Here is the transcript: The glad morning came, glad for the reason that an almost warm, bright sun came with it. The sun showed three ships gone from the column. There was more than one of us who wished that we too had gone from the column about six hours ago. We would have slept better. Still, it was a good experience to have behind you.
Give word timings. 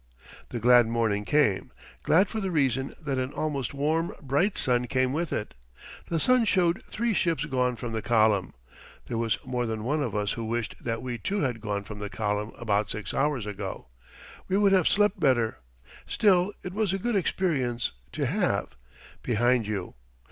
The 0.49 0.59
glad 0.59 0.87
morning 0.87 1.25
came, 1.25 1.71
glad 2.01 2.27
for 2.27 2.41
the 2.41 2.49
reason 2.49 2.95
that 2.99 3.19
an 3.19 3.31
almost 3.33 3.71
warm, 3.71 4.15
bright 4.19 4.57
sun 4.57 4.87
came 4.87 5.13
with 5.13 5.31
it. 5.31 5.53
The 6.07 6.19
sun 6.19 6.45
showed 6.45 6.81
three 6.83 7.13
ships 7.13 7.45
gone 7.45 7.75
from 7.75 7.91
the 7.91 8.01
column. 8.01 8.55
There 9.05 9.19
was 9.19 9.37
more 9.45 9.67
than 9.67 9.83
one 9.83 10.01
of 10.01 10.15
us 10.15 10.31
who 10.31 10.43
wished 10.45 10.73
that 10.83 11.03
we 11.03 11.19
too 11.19 11.41
had 11.41 11.61
gone 11.61 11.83
from 11.83 11.99
the 11.99 12.09
column 12.09 12.51
about 12.57 12.89
six 12.89 13.13
hours 13.13 13.45
ago. 13.45 13.89
We 14.47 14.57
would 14.57 14.71
have 14.71 14.87
slept 14.87 15.19
better. 15.19 15.59
Still, 16.07 16.51
it 16.63 16.73
was 16.73 16.93
a 16.93 16.97
good 16.97 17.15
experience 17.15 17.91
to 18.13 18.25
have 18.25 18.75
behind 19.21 19.67
you. 19.67 19.93